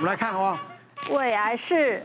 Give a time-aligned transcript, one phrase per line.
[0.00, 1.18] 我们来看好不好？
[1.18, 2.00] 胃癌是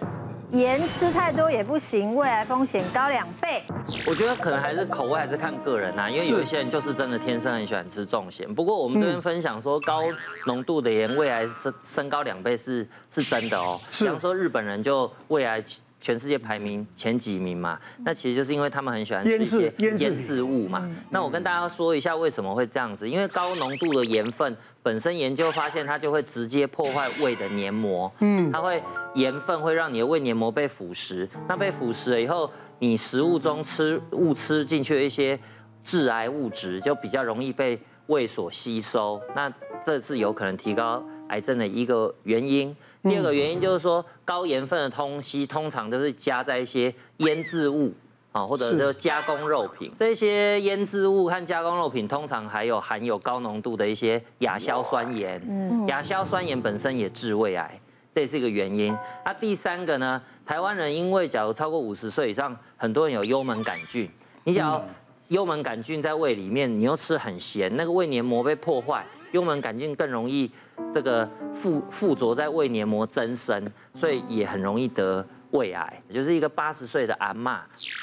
[0.50, 3.64] 盐吃太多也不行，胃癌风险高两倍。
[4.08, 8.52] 我觉得可能还是口味还是看个人呐，因为有一些人就是真的天生很喜欢吃重咸。
[8.52, 10.06] 不过我们这边分享说，高
[10.48, 13.80] 浓度的盐胃癌升升高两倍是是真的哦。
[13.92, 15.64] 比方说日本人就胃癌。
[16.04, 20.86] 全世界排名前几名嘛，那其实就是因为他们很喜欢吃一些腌制物嘛。
[21.10, 24.54] 那我跟大家说一下为什么会这样子，因为高浓度的盐分
[24.84, 28.84] 本身研究发现它就会直接破坏胃的黏膜，嗯，它会
[29.16, 35.40] 盐分会让你的胃黏膜被腐蚀，那被腐蚀了以后，你食物中吃误吃进去的一些
[35.86, 39.50] 致癌物质就比较容易被胃所吸收，那
[39.82, 42.76] 这是有可能提高癌症的一个原因。
[43.04, 47.94] 第二个原因就是说，高盐分的东西通常都是加在一些腌制物
[48.32, 49.92] 啊，或者是加工肉品。
[49.98, 55.42] 这些腌制物和加工肉品通常还有含有高浓度的一些亚硝酸盐。
[55.48, 57.80] 嗯，亚硝酸盐本身也致胃癌，
[58.16, 58.98] 这也是一个原因。
[59.26, 64.10] 那第三个呢，台湾人因为假如超过五十岁以上，很多人有幽门杆菌。
[64.46, 64.82] 你想要
[65.28, 69.06] 幽门杆菌在胃里面，你又吃很咸，那个胃黏膜被破坏。
[69.34, 70.50] 幽门杆菌更容易
[70.94, 76.02] 这个附附着在胃黏膜增生，所以也很容易得胃癌。
[76.14, 77.60] 就是一个八十岁的阿嬷，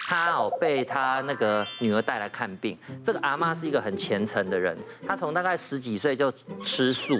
[0.08, 2.76] 她哦被她那个女儿带来看病。
[3.02, 7.14] 这个阿妈是一个很虔诚的人，她从大概十几岁就吃素，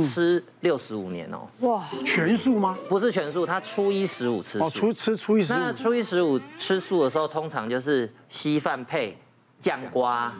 [0.00, 1.46] 吃六十五年哦。
[1.60, 2.78] 哇，全素吗？
[2.88, 4.64] 不是全素，她初一十五吃素。
[4.64, 5.56] 哦，初吃初一十五。
[5.56, 9.16] 那初一十五吃素的时候，通常就是稀饭配。
[9.62, 10.32] 酱瓜，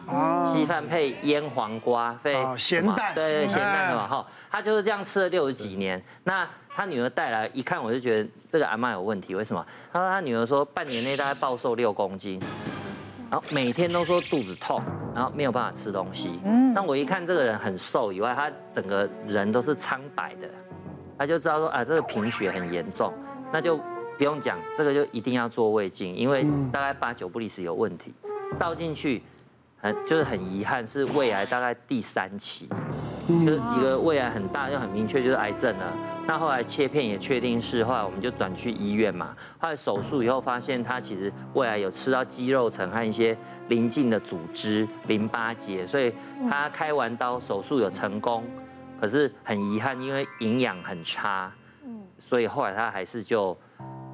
[0.45, 6.03] 稀饭配腌黄瓜，配咸蛋，对对咸蛋的嘛哈，他就是这样吃了六十几年。
[6.25, 9.33] 那他女儿带来一看，我就觉得这个阿妈有问题。
[9.33, 9.65] 为什么？
[9.93, 12.37] 他说他女儿说半年内大概暴瘦六公斤，
[13.31, 14.81] 然后每天都说肚子痛，
[15.15, 16.37] 然后没有办法吃东西。
[16.43, 20.49] 嗯，那我一看这个人很瘦以外，他整个人都是苍白的，
[21.17, 23.13] 他就知道说啊这个贫血很严重，
[23.53, 23.77] 那就
[24.17, 28.13] 不用讲，这个就一定要做胃镜，因为大概八九不离十有问题。
[28.57, 29.21] 照进去，
[29.79, 32.69] 很就是很遗憾，是胃癌大概第三期，
[33.27, 35.93] 就是一个胃癌很大又很明确就是癌症了。
[36.25, 39.35] 那后来切片也确定是，后来我们就转去医院嘛。
[39.59, 46.13] 后来手术以后发现他其实胃癌有吃到肌肉层和一些邻近的组织淋巴结，所以
[46.49, 48.45] 他开完刀手术有成功，
[49.01, 51.51] 可是很遗憾，因为营养很差，
[52.17, 53.57] 所以后来他还是就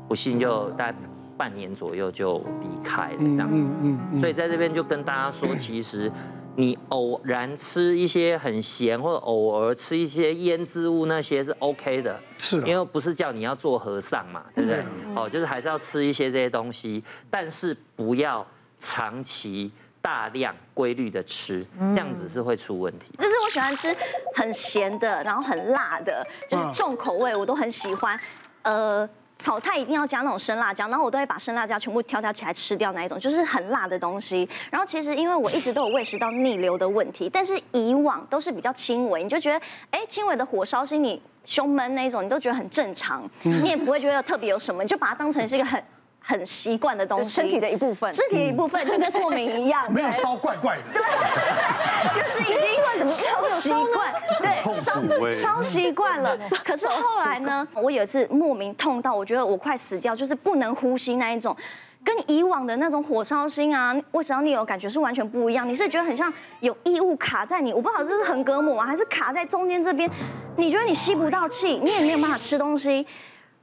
[0.07, 0.97] 不幸就大概。
[1.39, 3.77] 半年左右就离开了，这样子。
[4.19, 6.11] 所以在这边就跟大家说，其实
[6.57, 14.83] 你偶然吃一些很咸，或者偶尔吃一些腌制物，那些是 OK 的，是，因为不是叫你要做和尚嘛，对不对？
[15.15, 18.45] 哦，就是还是要吃一些这些东西，但是不要
[18.77, 19.71] 长期
[20.01, 23.13] 大量规律的吃，这样子是会出问题。
[23.17, 23.95] 就是我喜欢吃
[24.35, 28.19] 很咸的，然后很辣的，就是重口味，我都很喜欢。
[28.63, 29.09] 呃。
[29.39, 34.47] 炒菜一定要加那种生辣椒，然后我都会把生辣椒全部挑挑起来吃掉那一种，就是很辣的东西。
[34.69, 39.59] 然后其实因为我一直都有胃食道逆流的问题，但是以往都是比较轻微，你就觉得
[39.91, 45.81] 哎，轻微的火烧心，你胸闷那一种，你都觉得很正常，你也不会觉得特别有什么，你就把它当成是一个很。
[46.21, 51.01] 很习惯的东西， 身体的一部分，身体的一部分就跟过敏一样， 没有烧怪怪的，对，
[52.13, 55.01] 就是已经怎么烧 习惯，对，烧
[55.31, 56.37] 烧习惯了。
[56.63, 61.55] 可是后来呢，我有一次莫名痛到，我觉得我快死掉，就是不能呼吸那一种，
[62.03, 65.67] 跟以往的那种火烧心啊、胃食道逆流感觉是完全不一样。
[65.67, 70.09] 你是觉得很像有异物卡在你，我不知道这是横膈膜啊，还是卡在中间这边，
[70.57, 73.07] 你觉得你吸不到气，你也没有办法吃东西。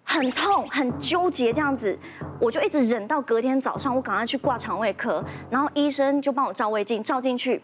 [0.09, 1.99] 很痛，很纠结这样子，
[2.41, 5.21] 我就一直忍到隔天早上，我赶快去挂肠胃科，
[5.51, 7.61] 然后医生就帮我照胃镜，照进去。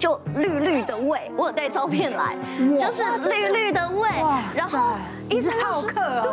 [0.00, 2.34] 就绿绿的胃，我有带照片来，
[2.78, 4.08] 就是绿绿的胃，
[4.56, 4.94] 然后
[5.28, 6.26] 医生好客啊，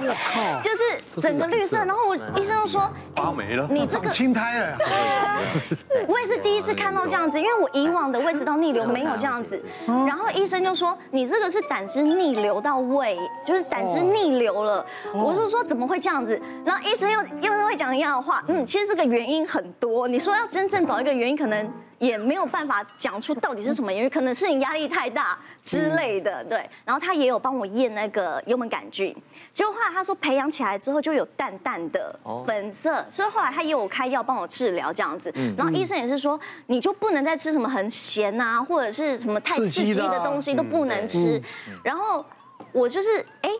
[0.00, 4.78] 对， 就是整个绿色，然后我医生就说，发霉了，你这个青苔了，
[5.90, 21.70] 对， 我也是第一次看到这样子，因为我以往的胃食道逆流没有这样子，然后医生就说，你这个是胆汁逆流到胃，就是胆汁逆流了，我就说怎么会这样子，然后医生又又是会讲一样的话，嗯，其实这个原因很多，你说要真正找一个原因，可能。
[21.98, 26.68] 也没有办法讲出到底是什么原因，可能是你压力太大之类的，对。
[26.84, 29.14] 然后他也有帮我验那个幽门杆菌，
[29.52, 35.32] 结果后来他说培养起来之后就有淡淡的粉色，所以后来他也有开药帮我治疗这样子。
[35.56, 41.40] 然后医生也是说，你就不能再吃什么很咸啊，或者是什么太刺激的东西都不能吃。
[41.82, 42.24] 然后
[42.72, 43.50] 我就是哎。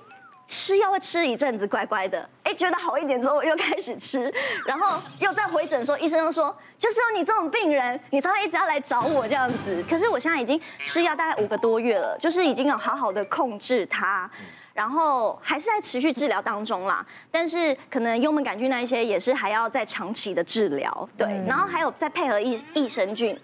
[0.54, 4.32] 吃药会吃一阵子，乖乖的，哎，觉得好一点之后，我又开始吃，
[4.64, 9.84] 然后又在回诊时候，医生又说，就是有你这种病人，你才会一直要来找我这样子。
[9.90, 14.30] 可是我现在已经吃药大概五个多月了，就是已经有好好的控制它。
[14.72, 23.38] 然后还是在持续治疗当中啦，但是可能幽门杆菌那一些也是还要再长期的治疗，对，然后还有再配合益益生菌，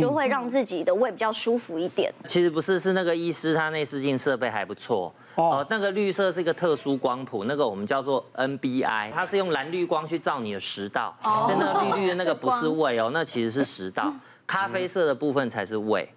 [0.00, 2.12] 就会让自己的胃比较舒服一点。
[2.26, 5.14] 其实不是，是那个医师他内视镜设备还不错。
[5.36, 14.12] 哦，那个绿色是一个特殊光谱，那个我们叫做 NBI，它是用蓝绿光去照你的食道，哦，那个绿绿的那个不是胃哦， 那其实是食道，
[14.48, 16.08] 咖啡色的部分才是胃。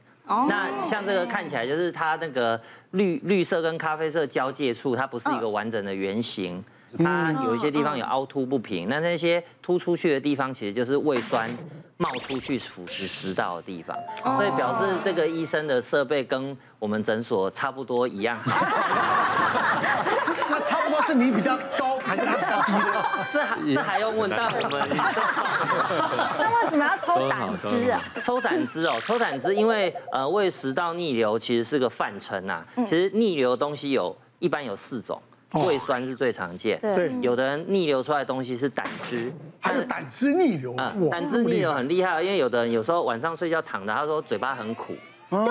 [0.48, 2.60] 那像这个看起来就是它那个
[2.92, 6.64] 绿绿色跟咖啡色交界处，它不是一个完整的圆形，
[6.98, 8.90] 它有一些地方有凹凸不平。
[8.90, 11.50] 那那些凸出去的地方，其实就是胃酸
[11.98, 13.96] 冒出去腐蚀食道的地方，
[14.38, 18.66] 所以表示这个医生的设备跟我们诊所差不多一样好。
[20.50, 23.04] 那差不多是你比较高，还是他比较低呢？
[23.32, 24.30] 这还这还用问？
[24.30, 24.90] 但我们
[26.38, 28.02] 那为什么要抽胆汁啊？
[28.22, 32.66] 抽胆汁哦，抽胆汁，因为呃胃食道逆流其实是个泛称呐。
[32.86, 35.22] 其实逆流的东西有一般有四种，
[35.54, 36.80] 胃酸是最常见。
[36.82, 40.74] 对，有的人逆流出来的东西是胆汁，还有胆汁逆流。
[40.78, 44.94] 嗯，胆汁逆流很厉害，因为有的人有时候晚上睡觉躺着，他说嘴巴很苦。
[45.30, 45.46] 对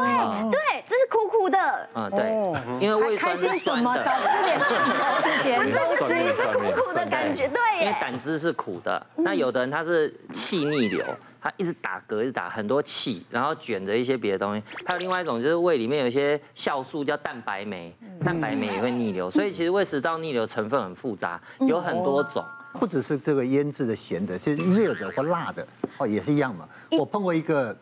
[0.51, 1.89] 对，这是苦苦的。
[1.95, 3.91] 嗯，对，因为胃酸是酸的。
[3.91, 7.49] 不是，就是一是苦苦的感觉。
[7.49, 9.07] 对，因为胆汁是苦的。
[9.17, 11.03] 那有的人他是气逆流，
[11.41, 14.63] 他一直打嗝，一直打很多气，然后卷着一些别的东西。
[14.85, 17.95] 还有另外一种就是胃里面有一些酵素叫蛋白酶，
[18.25, 19.31] 蛋白酶也会逆流。
[19.31, 22.45] 所以其实胃食道逆流成分很复杂，有很多种。
[22.75, 25.67] 不只是这个腌制的、咸的，其实热的或辣的
[25.99, 26.69] 哦也是一样嘛。
[26.91, 27.77] 我碰过一个。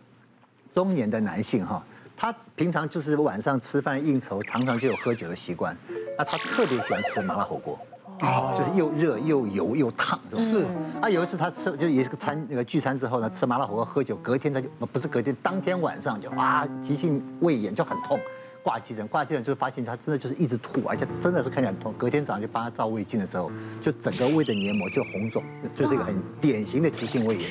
[0.74, 1.82] 中年的男性哈，
[2.16, 5.76] 他平常就是晚上吃饭应酬，常常就有喝酒的习惯。
[6.16, 7.76] 那他特别喜欢吃麻辣火锅，
[8.20, 10.64] 哦，就是又热又油又烫，是。
[11.00, 18.18] 啊，有一次他吃就也是个餐那个聚餐之后呢，吃麻辣火锅喝酒，隔天他就不是隔天，当天晚上就啊急性胃炎就很痛，
[18.62, 21.94] 挂急诊，挂急诊就发现他真的就是一直吐，而且真的是看起来很痛。
[21.96, 23.50] 隔天早上就帮他照胃镜的时候，
[23.80, 25.42] 就整个胃的黏膜就红肿，
[25.74, 27.50] 就是一个很典型的急性胃炎。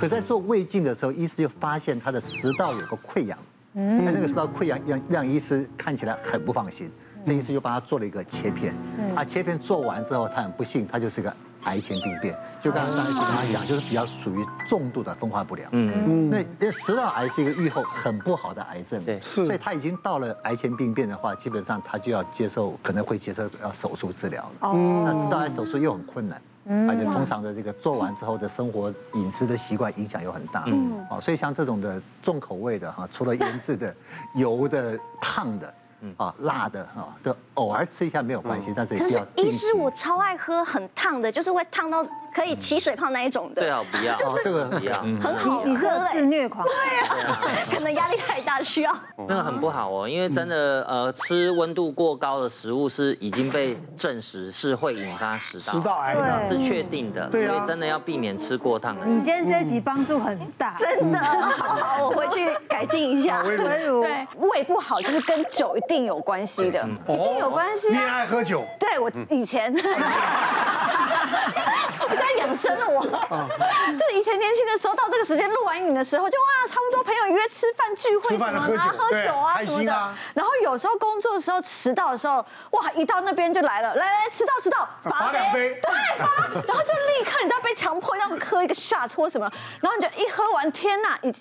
[0.00, 3.38] 可在做胃镜的时候，医师就发现他的食道有个溃疡，
[3.74, 6.90] 嗯，那个食道溃疡让让医师看起来很不放心，
[7.26, 8.72] 所以医师就帮他做了一个切片，
[9.16, 11.34] 啊，切片做完之后，他很不幸，他就是个
[11.64, 12.32] 癌前病变，
[12.62, 15.92] 就刚刚上一次跟他讲，就是比较属于重度的分化不良，嗯。
[16.06, 26.40] 嗯，那因为食道癌是一个预后很不好的癌症，对，是，所以他已经到了癌前病变的话，基本上他就要接受，可能会接受要手术治疗了，哦，那食道癌手术又很困难。
[26.88, 33.94] 而且通常的这个做完之后的生活饮食的习惯影响又很大，嗯，哦，所以像这种的重口味的哈，除了腌制的、
[34.34, 35.72] 油的、烫的，
[36.16, 39.26] 啊，辣的啊，都偶尔吃一下没有关系，但是也要。
[39.36, 42.06] 医师，我超爱喝很烫的，就是会烫到。
[42.36, 44.92] 可以起水泡那一种的，对啊，不要， 就是这个不要，
[45.22, 45.62] 很好。
[45.64, 47.40] 你是自虐狂，对啊，
[47.72, 48.94] 可能压力太大需要。
[49.26, 55.72] 那个很不好哦，因为真的呃，吃温度过高的食物是已经被证实是会引发食道。
[55.72, 59.06] 食道癌的，是确定的，所以真的要避免吃过烫的。
[59.06, 61.18] 你今天这一集帮助很大， 真的。
[61.18, 63.42] 好好，我回去改进一下。
[63.44, 63.56] 微
[63.86, 67.88] 如，对，胃不好就是跟酒一定有关系的，一定有关系。
[67.90, 68.62] 你也爱喝酒？
[68.78, 69.74] 对，我以前。
[72.54, 73.02] 生了，我。
[73.02, 79.36] 就以前年轻的时候，到这个时间录完影的时候，就哇，差不多朋友约吃饭聚会什么的，喝酒。
[79.38, 80.14] 啊什么的。
[80.34, 89.50] 然后有时候工作的时候迟到的时候，哇，一到那边就来了，来来迟到迟到，罚两杯，对，罚，然后就立刻你知道被强迫要喝一个 shot 或什么，
[89.80, 91.34] 然后你就一喝完，天呐，一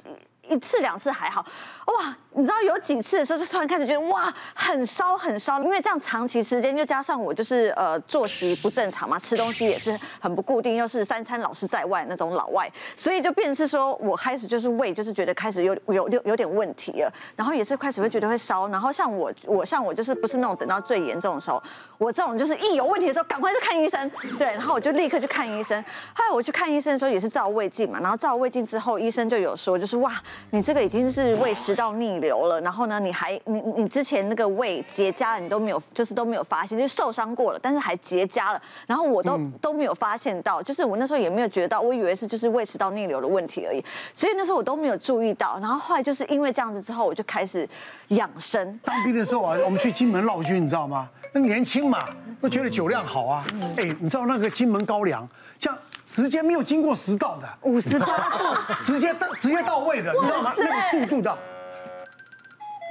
[0.53, 1.43] 一次两次还好，
[1.85, 2.15] 哇。
[2.37, 21.63] 你知道有几次的时候，就突然开始觉得哇，很烧很烧，因为这样长期时间，又加上我就是呃作息不正常嘛，吃东西也是很不固定，又是三餐老是在外那种老外，所以就变成是说我开始就是胃就是觉得开始有有有有点问题了，然后也是开始会觉得会烧，然后像我我像我就是不是那种等到最严重的时候，
[21.97, 25.81] 我这种就是一有问题的时候赶快去看医生，对，然后我就立刻去看医生，
[26.13, 32.45] 后来我去看医生的时候也是照胃镜嘛，然后照胃镜之后医生就有说就是哇，你这个已经是胃食道逆流。
[32.47, 32.99] 了，然后呢？
[32.99, 38.61] 你还你你之前那个胃结痂了，你都没有，就是都没有发现，就受伤过了，但是还结痂了。
[38.87, 43.83] 然后我都、嗯、都没有发现到，就是我那时候也没有觉得到，我以为是就是胃食道逆流的问题而已。
[44.13, 45.57] 所以那时候我都没有注意到。
[45.59, 47.67] 然后后来就是因为这样子之后，我就开始
[48.09, 48.79] 养生。
[48.83, 51.09] 当兵的时候啊，我们去金门劳军，你知道吗？
[51.33, 52.05] 那年轻嘛，
[52.41, 53.45] 都觉得酒量好啊。
[53.77, 55.27] 哎，你知道那个金门高粱，
[55.59, 58.37] 像直接没有经过食道的，五十八度，
[58.81, 60.53] 直接到直接到位的，你知道吗？
[60.57, 61.37] 那个速度的。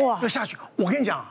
[0.01, 0.19] 哇！
[0.23, 1.25] 要下去，我跟你讲，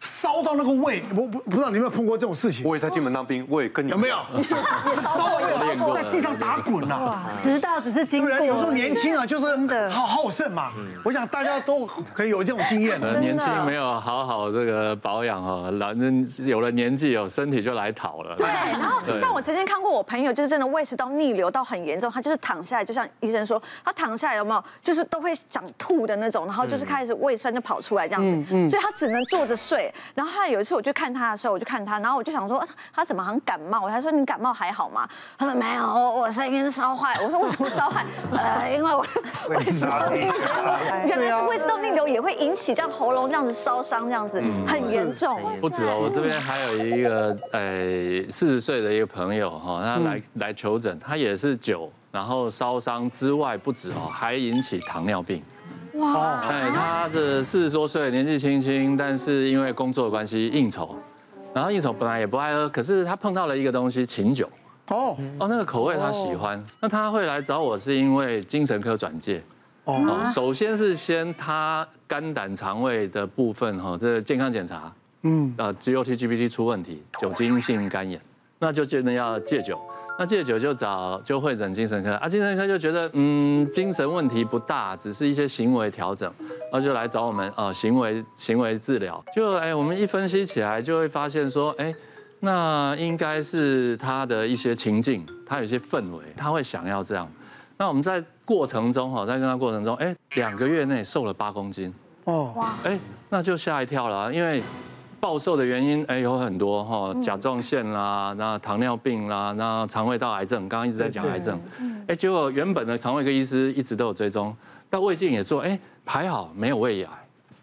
[0.00, 2.64] 烧到那个胃，我不不知道你有没有碰过这种事情？
[2.64, 4.16] 我也在金门当兵，我也跟你有没有？
[5.02, 6.96] 烧到胃，在地上打滚呐。
[7.04, 8.30] 哇，食道只是经过。
[8.40, 10.70] 有时候年轻啊，就是好好胜嘛。
[11.04, 12.98] 我想大家都可以有这种经验。
[13.20, 18.34] 年轻没有好好这个保养哦，老人有了年纪，有身体就来讨了。
[18.36, 29.89] 对，然后像我曾经看过我朋友，就是真的胃食道逆流到很严重，他就是躺下来，就像医生说，他躺下来有没有，就是都会想吐的那种，然后就是开始胃酸就跑出来这样子，所以他只能坐着睡。
[30.14, 33.80] 然后后来有一次我去看他的时候，我就看他，然后我就想说他怎么好像感冒？
[33.82, 35.08] 我还说你感冒还好吗？
[35.38, 37.14] 他说没有，我声音烧坏。
[37.22, 38.04] 我说为什么烧坏？
[38.32, 39.04] 呃，因为我
[39.48, 40.34] 胃食道逆流，
[41.06, 45.40] 原来是胃食道逆流也会引起这样喉咙这样子烧伤，这样子很严重。
[45.60, 55.42] 不止哦，我这边还有一个呃四十岁的一个朋友哈，他来来求诊，他也是酒，然后烧伤之外不止哦，还引起糖尿病。
[56.00, 56.40] 哇！
[56.48, 60.96] 哎，他的四十多岁，年纪轻轻，但是因为工作的关系应酬，
[61.54, 64.48] 然后应酬本来也不爱喝，可是他碰到了一个东西，琴酒。
[64.88, 69.42] 哦哦，那个口味他喜欢，那他会来找我是因为精神科转介。
[69.84, 74.92] 哦，首先是先他肝胆肠胃的部分哈，这健康检查，
[75.22, 78.20] 嗯，啊，GOT、GPT 出问题，酒精性肝炎，
[78.58, 79.78] 那就真的要戒酒。
[80.20, 86.30] 那戒酒就找就会诊精神科啊，精神科就觉得嗯精神问题不大，只是一些行为调整，
[86.70, 89.24] 然后就来找我们啊行为行为治疗。
[89.34, 91.94] 就哎我们一分析起来就会发现说哎，
[92.40, 97.26] 那应该是他的一些情境，他有一些氛围，他会想要这样。
[97.78, 102.98] 那我们在过程中哈，在跟他过程中哎两个月内瘦了八公斤哦哇哎
[103.30, 104.62] 那就吓一跳了，因为。
[105.20, 111.60] 暴瘦的原因哎有很多哈，甲状腺啦，那糖尿病啦，那肠胃道癌症，刚刚一直在讲癌症，
[112.08, 114.56] 哎结果原本的肠胃科医师一直都有追踪，
[114.88, 117.10] 但胃镜也做，哎还好没有胃癌，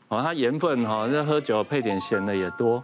[0.09, 2.81] 哦他盐分哈，那喝酒配点咸的也多，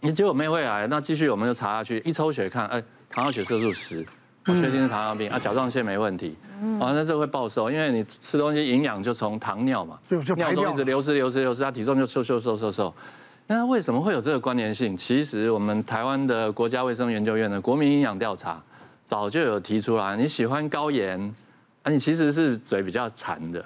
[0.00, 4.06] 你结果没有胃癌，那继续我们就查下去，一抽血看，哎糖尿血色素十，
[4.46, 6.36] 我确定是糖尿病啊，甲状腺没问题，
[6.78, 9.98] 哦那这会暴瘦，因为你吃东西营养就从糖尿嘛，
[10.36, 12.94] 尿中一直流失流失流失，他体重就瘦瘦瘦瘦瘦。
[13.54, 14.96] 那为什么会有这个关联性？
[14.96, 18.58] 其实我们台湾的国家卫生研究院的国民营养调查
[19.06, 21.20] 早就有提出来，你喜欢高盐，
[21.82, 23.62] 啊，你其实是嘴比较馋的。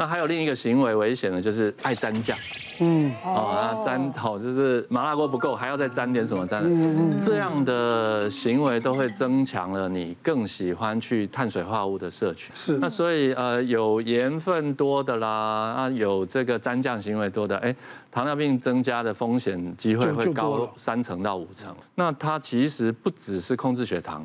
[0.00, 2.38] 那还有另一个行为危险的，就是爱沾酱。
[2.78, 6.62] 嗯，哦，那沾好就是麻辣锅不够，还要再沾点什么沾？
[6.64, 12.52] 嗯，这样的行为都会增强了你更喜欢去碳水化合物的摄取。
[12.54, 12.78] 是。
[12.78, 17.74] 那所以呃，有盐分多的啦，啊，有这个沾酱行为多的，哎，
[18.12, 21.74] 糖尿病增加的风险机会会高三成到五成。
[21.96, 24.24] 那它其实不只是控制血糖，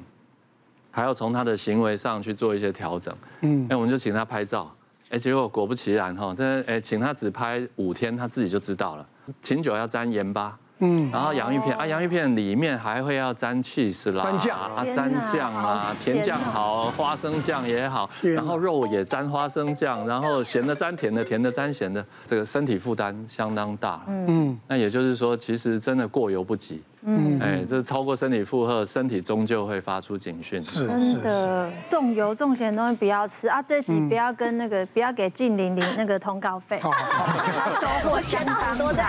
[0.92, 3.12] 还要从他的行为上去做一些调整。
[3.42, 4.72] 嗯，那我们就请他拍照。
[5.14, 9.08] 哎，结果果不其然哈，这哎，请他只拍五天，他自己就知道了。
[9.42, 24.02] 琴酒要沾盐巴，嗯，然后洋芋片啊，洋芋片里面还会要沾起司啦，沾酱啊，沾酱啊，甜酱好，花生酱也好，然后肉也沾花生酱，然后咸的沾甜的，甜的沾咸的，这个身体负担相当大。
[24.08, 26.82] 嗯，那也就是说，其实真的过犹不及。
[27.06, 30.64] 嗯，哎，这超过身体负荷，身体终究会发出警讯。
[30.64, 33.62] 是，真的，重油重咸的东西不要吃啊！
[33.62, 36.80] 这集不要跟那个，不要给静玲玲那个通告费。
[36.80, 39.04] 好，他收获相当多的。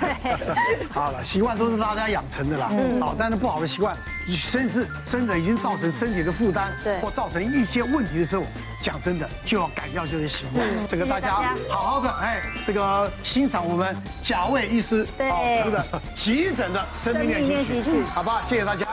[0.00, 2.68] 对，好了，习惯都是大家养成的啦。
[2.72, 3.00] 嗯。
[3.00, 3.96] 好，但是不好的习惯，
[4.32, 8.44] 甚至真的已经造成身体的负担，对，或造成一些问题的时候，
[8.80, 10.68] 讲真的就要改掉这些习惯。
[10.88, 15.62] 这个大家好好的，哎，这个欣赏我们贾卫医师对。
[15.62, 18.42] 出的急诊的生命练习曲，好不好？
[18.46, 18.86] 谢谢大家。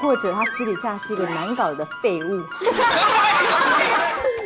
[0.00, 2.42] 或者他私底下是一个难搞的废物。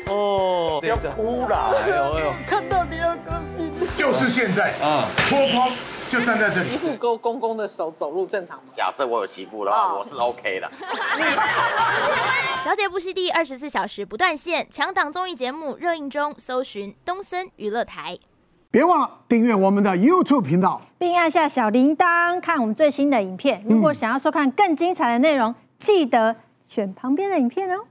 [0.07, 3.73] 哦，不要哭啦，哎呦哎呦，看到你要高兴。
[3.97, 5.71] 就是现在啊，脱光。
[6.11, 8.65] 就站在这里，媳妇勾公公的手走路正常吗？
[8.77, 10.71] 假设我有媳妇的话，我是 OK 的。
[12.63, 18.17] 小姐不息地二十四小时不断线，强档综艺节目热映中，搜寻东森娱乐台。
[18.75, 23.63] 别忘了订阅我们的 YouTube 频道，并按下小铃铛看我们最新的影片。
[23.69, 26.35] 如果想要收看更精彩的内容，记得
[26.67, 27.85] 选旁边的影片哦。